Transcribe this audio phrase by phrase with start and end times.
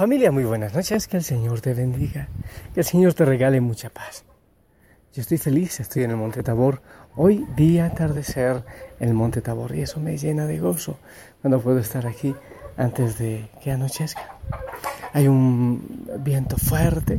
[0.00, 2.26] Familia, muy buenas noches, que el Señor te bendiga,
[2.72, 4.24] que el Señor te regale mucha paz.
[5.12, 6.80] Yo estoy feliz, estoy en el Monte Tabor.
[7.16, 8.64] Hoy día atardecer
[8.98, 10.98] el Monte Tabor y eso me llena de gozo
[11.42, 12.34] cuando puedo estar aquí
[12.78, 14.38] antes de que anochezca.
[15.12, 17.18] Hay un viento fuerte,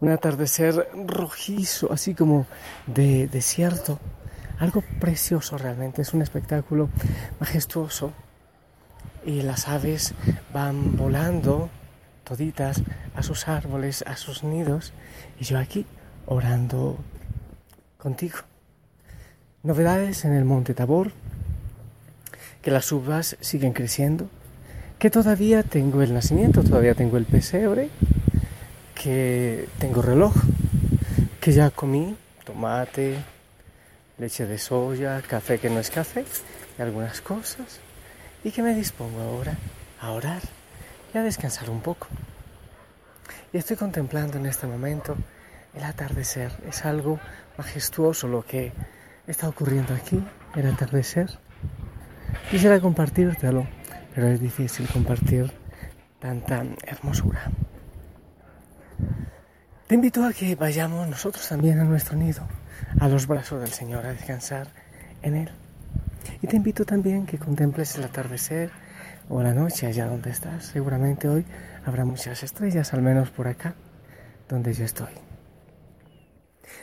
[0.00, 2.46] un atardecer rojizo, así como
[2.86, 3.98] de desierto.
[4.58, 6.88] Algo precioso realmente, es un espectáculo
[7.38, 8.14] majestuoso.
[9.26, 10.14] Y las aves
[10.54, 11.68] van volando
[13.14, 14.92] a sus árboles, a sus nidos,
[15.40, 15.86] y yo aquí
[16.26, 16.98] orando
[17.96, 18.38] contigo.
[19.62, 21.12] Novedades en el Monte Tabor,
[22.60, 24.28] que las uvas siguen creciendo,
[24.98, 27.88] que todavía tengo el nacimiento, todavía tengo el pesebre,
[28.94, 30.34] que tengo reloj,
[31.40, 32.14] que ya comí
[32.44, 33.16] tomate,
[34.18, 36.24] leche de soya, café que no es café
[36.78, 37.80] y algunas cosas,
[38.44, 39.56] y que me dispongo ahora
[40.00, 40.57] a orar
[41.12, 42.06] y a descansar un poco.
[43.52, 45.16] Y estoy contemplando en este momento
[45.74, 46.52] el atardecer.
[46.68, 47.18] Es algo
[47.56, 48.72] majestuoso lo que
[49.26, 50.22] está ocurriendo aquí,
[50.54, 51.30] el atardecer.
[52.50, 53.66] Quisiera compartírtelo,
[54.14, 55.52] pero es difícil compartir
[56.18, 57.50] tanta hermosura.
[59.86, 62.46] Te invito a que vayamos nosotros también a nuestro nido,
[63.00, 64.68] a los brazos del Señor, a descansar
[65.22, 65.50] en Él.
[66.42, 68.70] Y te invito también que contemples el atardecer
[69.28, 70.66] o la noche allá donde estás.
[70.66, 71.44] Seguramente hoy
[71.84, 73.74] habrá muchas estrellas, al menos por acá,
[74.48, 75.12] donde yo estoy.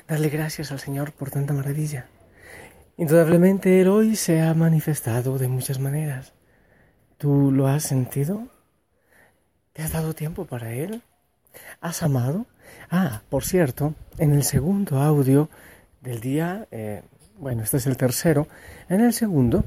[0.08, 2.08] Darle gracias al Señor por tanta maravilla.
[2.98, 6.34] Indudablemente Él hoy se ha manifestado de muchas maneras.
[7.18, 8.48] ¿Tú lo has sentido?
[9.74, 11.02] ¿Te has dado tiempo para Él?
[11.82, 12.46] ¿Has amado?
[12.90, 15.50] Ah, por cierto, en el segundo audio
[16.02, 17.02] del día, eh,
[17.38, 18.48] bueno, este es el tercero,
[18.90, 19.66] en el segundo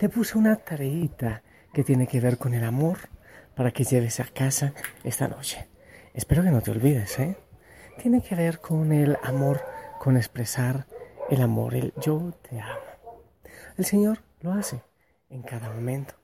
[0.00, 1.42] te puse una tareita
[1.74, 3.10] que tiene que ver con el amor
[3.54, 4.72] para que lleves a casa
[5.04, 5.68] esta noche.
[6.14, 7.36] Espero que no te olvides, ¿eh?
[8.00, 9.60] Tiene que ver con el amor,
[9.98, 10.86] con expresar
[11.28, 13.20] el amor, el yo te amo.
[13.76, 14.80] El Señor lo hace
[15.28, 16.14] en cada momento.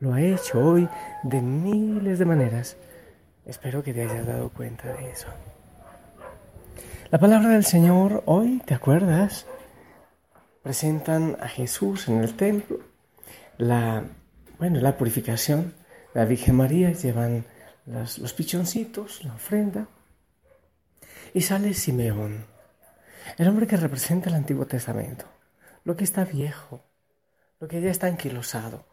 [0.00, 0.86] Lo ha hecho hoy
[1.22, 2.76] de miles de maneras.
[3.46, 5.28] Espero que te hayas dado cuenta de eso.
[7.10, 9.46] La palabra del Señor hoy, ¿te acuerdas?
[10.62, 12.93] Presentan a Jesús en el templo.
[13.58, 14.04] La
[14.58, 15.74] bueno, la purificación.
[16.14, 17.44] La Virgen María llevan
[17.86, 19.88] los pichoncitos, la ofrenda.
[21.34, 22.46] Y sale Simeón,
[23.36, 25.26] el hombre que representa el Antiguo Testamento,
[25.82, 26.82] lo que está viejo,
[27.60, 28.86] lo que ya está anquilosado.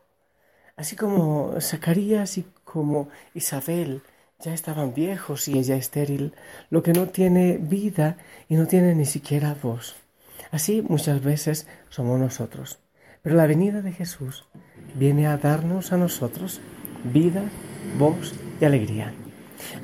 [0.75, 4.01] Así como Zacarías y como Isabel
[4.39, 6.33] ya estaban viejos y ella estéril,
[6.71, 8.17] lo que no tiene vida
[8.49, 9.95] y no tiene ni siquiera voz.
[10.49, 12.80] Así muchas veces somos nosotros.
[13.23, 14.45] Pero la venida de Jesús
[14.95, 16.59] viene a darnos a nosotros
[17.13, 17.43] vida,
[17.99, 19.13] voz y alegría.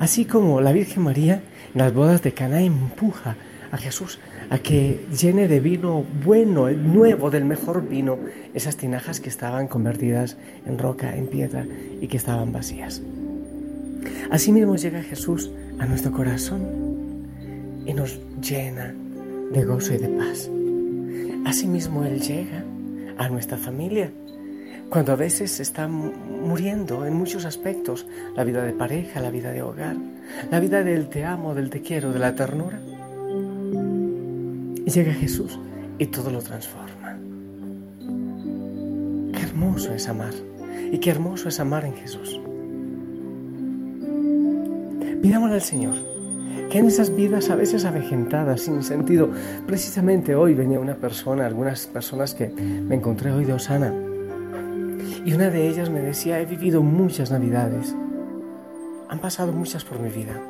[0.00, 3.36] Así como la Virgen María en las bodas de Cana empuja
[3.70, 4.18] a Jesús
[4.50, 8.18] a que llene de vino bueno, nuevo, del mejor vino,
[8.54, 11.64] esas tinajas que estaban convertidas en roca, en piedra
[12.00, 13.02] y que estaban vacías.
[14.30, 17.28] Asimismo llega Jesús a nuestro corazón
[17.86, 18.94] y nos llena
[19.52, 20.50] de gozo y de paz.
[21.44, 22.64] Asimismo Él llega
[23.18, 24.10] a nuestra familia.
[24.88, 29.62] Cuando a veces está muriendo en muchos aspectos, la vida de pareja, la vida de
[29.62, 29.96] hogar,
[30.50, 32.80] la vida del te amo, del te quiero, de la ternura.
[34.86, 35.58] Y llega Jesús
[35.98, 37.18] y todo lo transforma.
[39.34, 40.32] Qué hermoso es amar
[40.90, 42.40] y qué hermoso es amar en Jesús.
[45.20, 46.17] Pidámosle al Señor
[46.70, 49.30] que en esas vidas a veces avejentadas, sin sentido,
[49.66, 53.92] precisamente hoy venía una persona, algunas personas que me encontré hoy de Osana,
[55.24, 57.94] y una de ellas me decía, he vivido muchas navidades,
[59.08, 60.40] han pasado muchas por mi vida,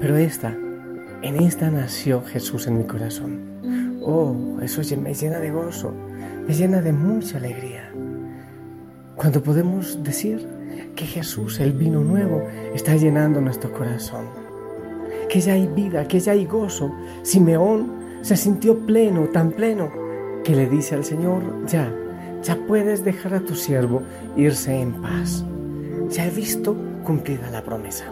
[0.00, 0.56] pero esta,
[1.22, 4.00] en esta nació Jesús en mi corazón.
[4.02, 5.92] Oh, eso me llena de gozo,
[6.46, 7.92] me llena de mucha alegría.
[9.16, 10.46] Cuando podemos decir
[10.94, 12.42] que Jesús, el vino nuevo,
[12.74, 14.47] está llenando nuestro corazón
[15.28, 16.92] que ya hay vida, que ya hay gozo.
[17.22, 19.90] Simeón se sintió pleno, tan pleno,
[20.44, 21.92] que le dice al Señor, ya,
[22.42, 24.02] ya puedes dejar a tu siervo
[24.36, 25.44] irse en paz.
[26.10, 28.06] Ya he visto cumplida la promesa.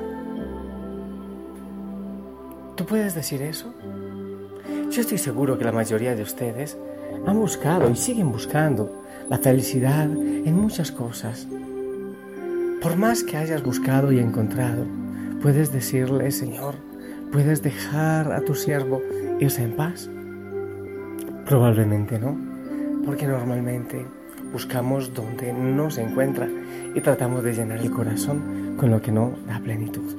[2.77, 3.73] ¿Tú puedes decir eso?
[4.91, 6.77] Yo estoy seguro que la mayoría de ustedes
[7.27, 11.47] han buscado y siguen buscando la felicidad en muchas cosas.
[12.83, 14.85] Por más que hayas buscado y encontrado,
[15.41, 16.75] puedes decirle, Señor,
[17.37, 19.03] ¿Puedes dejar a tu siervo
[19.38, 20.09] irse en paz?
[21.44, 22.35] Probablemente no,
[23.05, 24.06] porque normalmente
[24.55, 26.49] buscamos donde no se encuentra
[26.94, 30.17] y tratamos de llenar el corazón con lo que no da plenitud.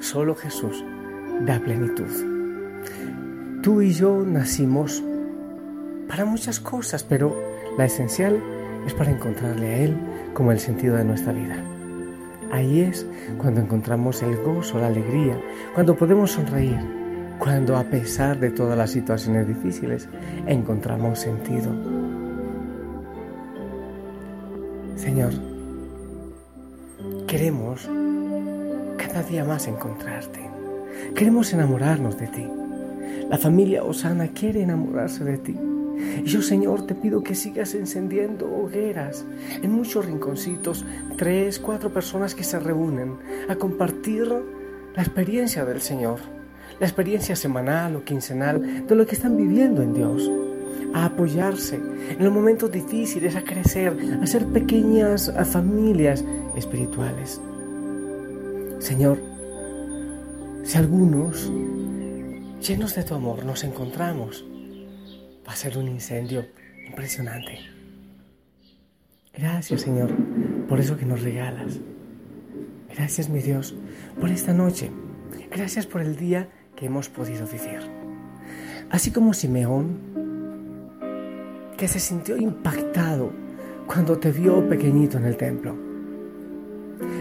[0.00, 0.84] Solo Jesús
[1.46, 2.10] da plenitud.
[3.62, 5.04] Tú y yo nacimos
[6.08, 7.40] para muchas cosas, pero
[7.78, 8.42] la esencial
[8.88, 9.96] es para encontrarle a Él
[10.34, 11.62] como el sentido de nuestra vida.
[12.50, 13.06] Ahí es
[13.38, 15.40] cuando encontramos el gozo, la alegría,
[15.74, 16.78] cuando podemos sonreír,
[17.38, 20.08] cuando a pesar de todas las situaciones difíciles
[20.46, 21.70] encontramos sentido.
[24.96, 25.32] Señor,
[27.26, 27.88] queremos
[28.98, 30.40] cada día más encontrarte.
[31.14, 32.46] Queremos enamorarnos de ti.
[33.28, 35.56] La familia Osana quiere enamorarse de ti.
[36.24, 39.24] Y yo, Señor, te pido que sigas encendiendo hogueras
[39.62, 40.84] en muchos rinconcitos,
[41.16, 43.18] tres, cuatro personas que se reúnen
[43.48, 44.28] a compartir
[44.94, 46.18] la experiencia del Señor,
[46.78, 50.30] la experiencia semanal o quincenal de lo que están viviendo en Dios,
[50.92, 56.24] a apoyarse en los momentos difíciles, a crecer, a ser pequeñas familias
[56.56, 57.40] espirituales.
[58.80, 59.18] Señor,
[60.64, 61.50] si algunos
[62.60, 64.44] llenos de tu amor nos encontramos,
[65.50, 66.46] va a ser un incendio
[66.86, 67.58] impresionante.
[69.36, 70.12] Gracias Señor
[70.68, 71.80] por eso que nos regalas.
[72.94, 73.74] Gracias mi Dios
[74.20, 74.92] por esta noche.
[75.50, 77.80] Gracias por el día que hemos podido vivir.
[78.90, 79.98] Así como Simeón,
[81.76, 83.32] que se sintió impactado
[83.88, 85.76] cuando te vio pequeñito en el templo.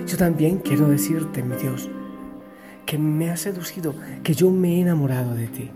[0.05, 1.89] Yo también quiero decirte, mi Dios,
[2.85, 5.71] que me has seducido, que yo me he enamorado de ti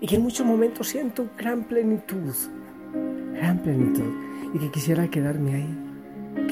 [0.00, 2.34] y que en muchos momentos siento gran plenitud,
[3.34, 4.12] gran plenitud,
[4.54, 5.78] y que quisiera quedarme ahí,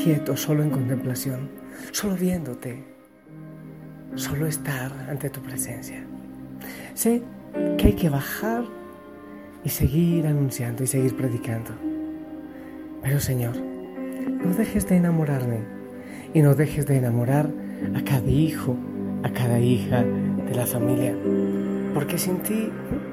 [0.02, 1.50] quieto, solo en contemplación,
[1.92, 2.84] solo viéndote,
[4.14, 6.04] solo estar ante tu presencia.
[6.94, 7.22] Sé
[7.78, 8.64] que hay que bajar
[9.64, 11.70] y seguir anunciando y seguir predicando.
[13.02, 15.60] Pero Señor, no dejes de enamorarme
[16.32, 17.50] y no dejes de enamorar
[17.94, 18.76] a cada hijo,
[19.22, 21.14] a cada hija de la familia
[21.94, 22.70] porque sin ti,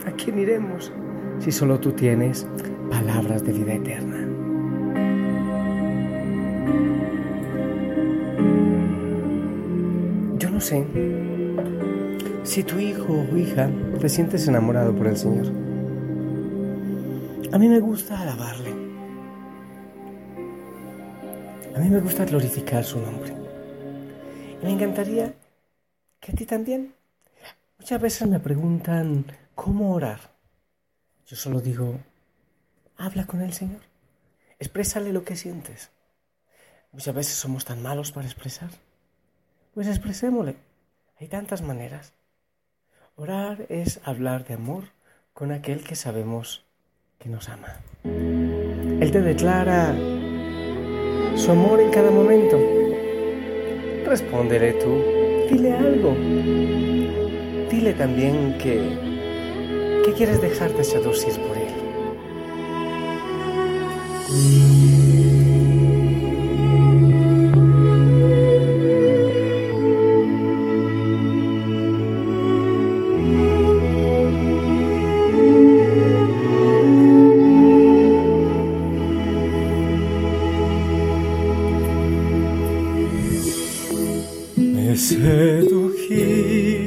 [0.07, 0.91] ¿a quién iremos
[1.39, 2.47] si solo tú tienes
[2.89, 4.27] palabras de vida eterna?
[10.39, 10.83] Yo no sé
[12.43, 13.69] si tu hijo o hija
[13.99, 15.45] te sientes enamorado por el Señor.
[17.53, 18.71] A mí me gusta alabarle.
[21.75, 23.33] A mí me gusta glorificar su nombre.
[24.61, 25.33] Y me encantaría
[26.19, 26.93] que a ti también
[27.81, 29.25] Muchas veces me preguntan
[29.55, 30.19] cómo orar.
[31.25, 31.97] Yo solo digo,
[32.95, 33.81] habla con el Señor,
[34.59, 35.89] exprésale lo que sientes.
[36.91, 38.69] Muchas veces somos tan malos para expresar.
[39.73, 40.57] Pues expresémosle.
[41.19, 42.13] Hay tantas maneras.
[43.15, 44.83] Orar es hablar de amor
[45.33, 46.63] con aquel que sabemos
[47.17, 47.79] que nos ama.
[48.03, 49.95] Él te declara
[51.35, 52.59] su amor en cada momento.
[54.05, 55.03] Respóndele tú,
[55.49, 56.90] dile algo.
[57.71, 58.75] Dile también que,
[60.03, 61.81] que quieres dejarte seducir por él.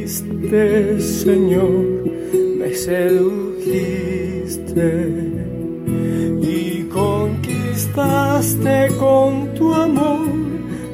[0.07, 2.05] Señor,
[2.59, 3.73] me sedujiste
[6.43, 10.29] y conquistaste con tu amor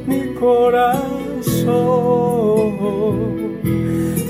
[0.06, 1.10] mi corazón.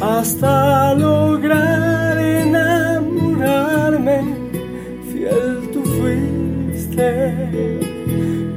[0.01, 4.23] Hasta lograr enamorarme,
[5.13, 7.35] fiel tú fuiste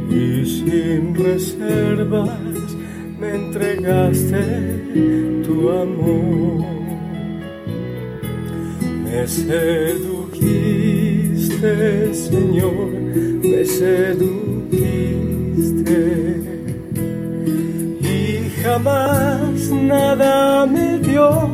[0.10, 2.40] y sin reservas
[3.20, 4.44] me entregaste
[5.46, 6.66] tu amor.
[9.04, 10.54] Me sedujiste,
[12.14, 12.90] Señor,
[13.42, 14.44] me sedujiste.
[18.02, 21.50] Y jamás nada me dio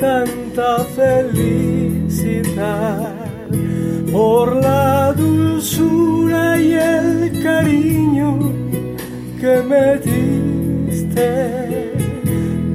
[0.00, 2.38] tanta felicidad
[4.12, 8.38] por la dulzura y el cariño
[9.40, 9.98] que me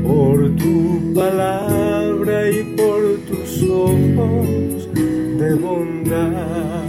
[0.04, 4.90] por tu palabra y por tus ojos
[5.40, 6.84] de bondad.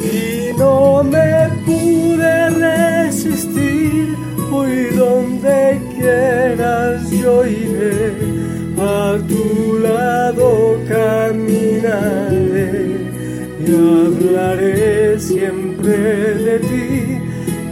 [0.00, 4.16] Y no me pude resistir,
[4.50, 8.12] hoy donde quieras yo iré,
[8.78, 12.38] a tu lado caminaré
[13.60, 15.96] y hablaré siempre
[16.46, 17.18] de ti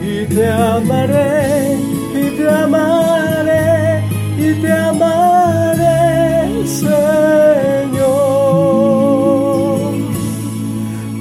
[0.02, 1.75] y te amaré
[2.46, 4.04] te amaré
[4.38, 8.06] y te amaré, Señor,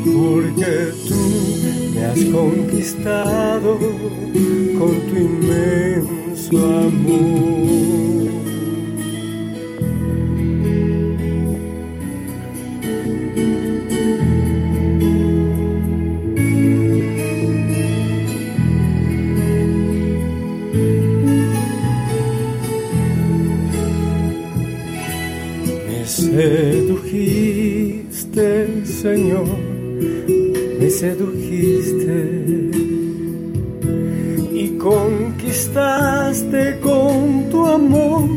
[0.06, 0.74] porque
[1.08, 1.22] tú
[1.96, 3.70] me has conquistado
[4.78, 6.85] con tu inmenso amor.
[26.06, 29.48] Sedujiste, Señor,
[30.80, 32.70] me sedujiste
[34.52, 38.30] y conquistaste con tu amor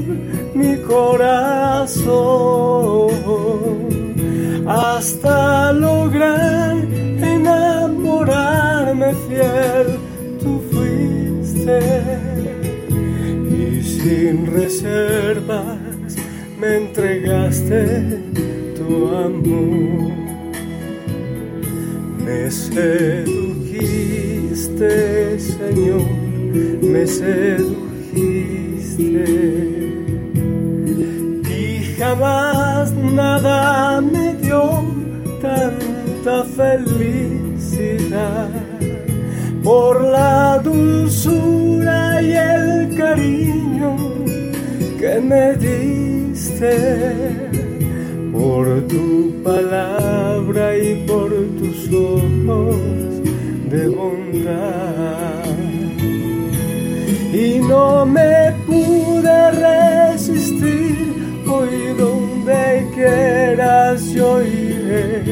[0.54, 2.08] mi corazón
[4.66, 6.76] hasta lograr
[7.22, 9.98] enamorarme fiel.
[10.42, 11.78] Tú fuiste
[13.50, 15.67] y sin reservas
[16.60, 18.20] me entregaste
[18.76, 20.12] tu amor,
[22.24, 23.78] me sedujiste,
[25.38, 26.10] Señor,
[26.82, 27.78] me sedujiste.
[31.48, 34.82] Y jamás nada me dio
[35.40, 38.48] tanta felicidad
[39.62, 43.96] por la dulzura y el cariño
[44.98, 46.17] que me di
[48.32, 52.76] por tu palabra y por tus ojos
[53.70, 55.44] de bondad.
[57.32, 60.96] Y no me pude resistir,
[61.46, 65.22] hoy donde quieras yo iré,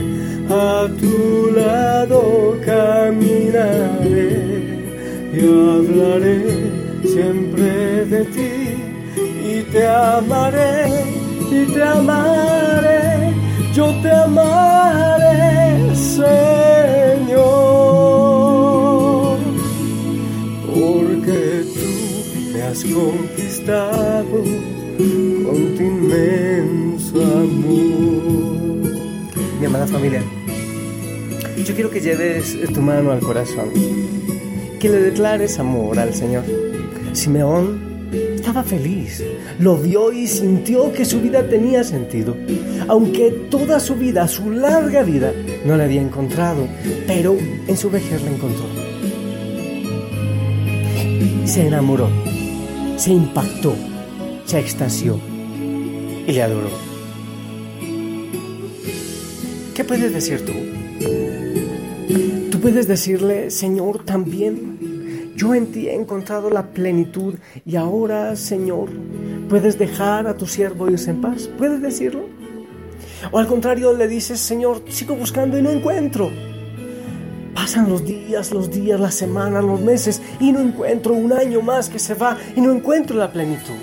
[0.48, 4.30] a tu lado caminaré
[5.32, 6.44] y hablaré
[7.02, 8.56] siempre de ti
[9.46, 11.05] y te amaré,
[11.62, 13.34] y te amaré,
[13.74, 16.26] yo te amaré, Señor,
[20.66, 21.88] porque tú
[22.52, 24.42] me has conquistado
[25.44, 27.76] con tu inmenso amor.
[29.60, 30.22] Mi amada familia,
[31.64, 33.70] yo quiero que lleves tu mano al corazón,
[34.78, 36.44] que le declares amor al Señor.
[37.12, 37.85] Simeón
[38.62, 39.22] feliz.
[39.58, 42.36] Lo vio y sintió que su vida tenía sentido.
[42.88, 45.32] Aunque toda su vida, su larga vida,
[45.64, 46.66] no la había encontrado,
[47.06, 47.36] pero
[47.66, 48.66] en su vejez la encontró.
[51.44, 52.08] Se enamoró,
[52.96, 53.74] se impactó,
[54.44, 55.18] se extasió
[56.26, 56.70] y le adoró.
[59.74, 60.52] ¿Qué puedes decir tú?
[62.50, 64.75] Tú puedes decirle, Señor, también
[65.36, 67.34] yo en ti he encontrado la plenitud
[67.66, 68.88] y ahora, Señor,
[69.50, 71.48] puedes dejar a tu siervo irse en paz.
[71.58, 72.24] ¿Puedes decirlo?
[73.30, 76.30] O al contrario, le dices, Señor, sigo buscando y no encuentro.
[77.54, 81.90] Pasan los días, los días, las semanas, los meses y no encuentro un año más
[81.90, 83.74] que se va y no encuentro la plenitud.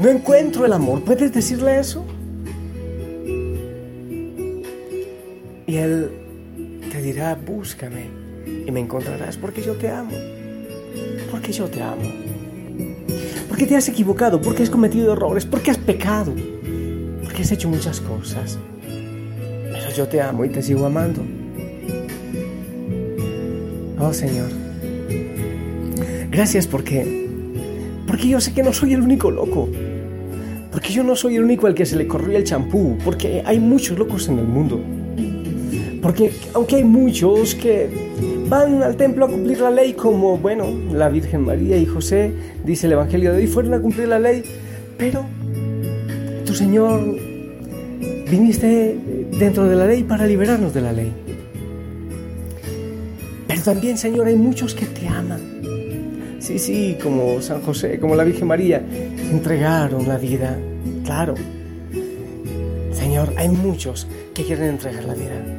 [0.00, 1.02] No encuentro el amor.
[1.02, 2.04] ¿Puedes decirle eso?
[5.66, 6.10] Y Él
[6.90, 8.06] te dirá, búscame
[8.46, 10.35] y me encontrarás porque yo te amo
[11.36, 12.10] porque yo te amo.
[13.46, 16.32] Porque te has equivocado, porque has cometido errores, porque has pecado,
[17.22, 18.58] porque has hecho muchas cosas.
[18.80, 21.22] Pero yo te amo y te sigo amando.
[23.98, 24.48] Oh Señor,
[26.30, 27.28] gracias porque,
[28.06, 29.68] porque yo sé que no soy el único loco.
[30.72, 33.60] Porque yo no soy el único al que se le corrió el champú, porque hay
[33.60, 34.80] muchos locos en el mundo.
[36.00, 38.05] Porque aunque hay muchos que
[38.48, 42.32] van al templo a cumplir la ley como, bueno, la Virgen María y José,
[42.64, 44.42] dice el Evangelio de hoy, fueron a cumplir la ley,
[44.96, 45.24] pero
[46.44, 47.00] tu Señor
[48.30, 48.98] viniste
[49.38, 51.12] dentro de la ley para liberarnos de la ley.
[53.46, 55.40] Pero también, Señor, hay muchos que te aman.
[56.38, 58.80] Sí, sí, como San José, como la Virgen María,
[59.30, 60.56] entregaron la vida.
[61.04, 61.34] Claro.
[62.92, 65.55] Señor, hay muchos que quieren entregar la vida.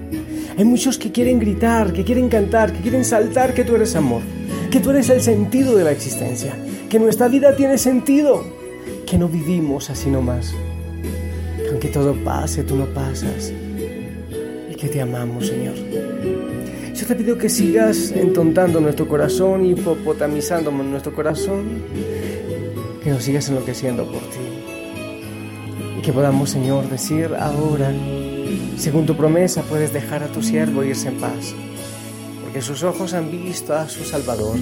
[0.57, 4.23] Hay muchos que quieren gritar, que quieren cantar, que quieren saltar que tú eres amor,
[4.71, 6.57] que tú eres el sentido de la existencia,
[6.89, 8.43] que nuestra vida tiene sentido,
[9.05, 10.55] que no vivimos así nomás.
[11.57, 13.53] Que aunque todo pase, tú no pasas.
[14.71, 15.75] Y que te amamos, Señor.
[16.95, 21.83] Yo te pido que sigas entontando nuestro corazón y hipopotamizando nuestro corazón,
[23.03, 24.39] que nos sigas enloqueciendo por ti.
[25.99, 27.91] Y que podamos, Señor, decir ahora
[28.77, 31.53] Según tu promesa puedes dejar a tu siervo irse en paz,
[32.43, 34.57] porque sus ojos han visto a su Salvador,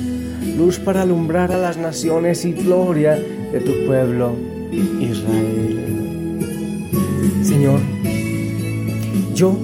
[0.58, 4.36] luz para alumbrar a las naciones y gloria de tu pueblo
[5.00, 5.96] Israel.
[7.44, 7.80] Señor,
[9.34, 9.58] yo,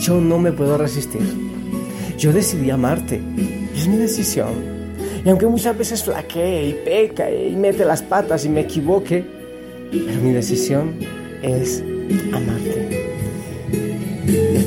[0.00, 1.22] yo no me puedo resistir.
[2.18, 3.20] Yo decidí amarte.
[3.74, 4.72] Es mi decisión.
[5.24, 9.24] Y aunque muchas veces flaquee y peca y mete las patas y me equivoque,
[9.90, 10.94] pero mi decisión
[11.42, 11.82] es
[12.32, 13.01] amarte.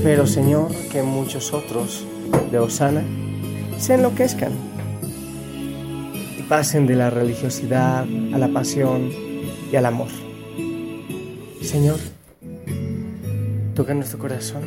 [0.05, 2.05] Espero, Señor, que muchos otros
[2.51, 3.01] de Osana
[3.79, 4.51] se enloquezcan
[6.37, 9.09] y pasen de la religiosidad a la pasión
[9.71, 10.09] y al amor.
[11.59, 11.97] Señor,
[13.73, 14.61] toca nuestro corazón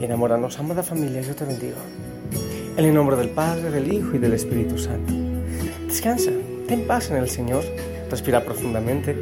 [0.00, 0.58] y enamóranos.
[0.58, 1.76] Amada familia, yo te bendigo.
[2.78, 5.12] En el nombre del Padre, del Hijo y del Espíritu Santo.
[5.86, 6.30] Descansa,
[6.66, 7.62] ten paz en el Señor,
[8.10, 9.14] respira profundamente.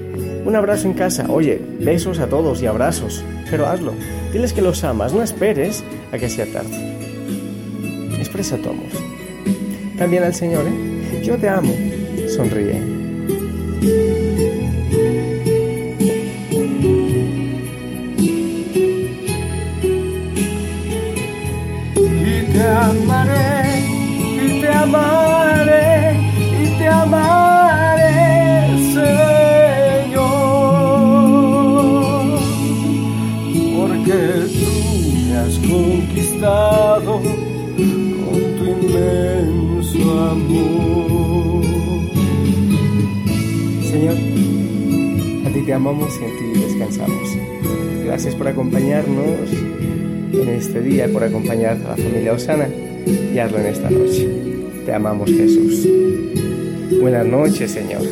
[0.47, 3.93] Un abrazo en casa, oye, besos a todos y abrazos, pero hazlo.
[4.33, 6.75] Diles que los amas, no esperes a que sea tarde.
[8.19, 8.87] Expresa tu amor.
[9.99, 11.23] También al Señor, ¿eh?
[11.23, 11.75] Yo te amo.
[12.35, 12.81] Sonríe.
[22.01, 23.02] Y te amaré,
[45.73, 47.37] amamos y en ti descansamos.
[48.05, 49.53] Gracias por acompañarnos
[50.33, 52.69] en este día, por acompañar a la familia Osana
[53.07, 54.29] y hazlo en esta noche.
[54.85, 55.89] Te amamos Jesús.
[57.01, 58.03] Buenas noches, Señor.